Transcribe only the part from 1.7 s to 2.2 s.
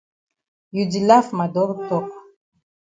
tok.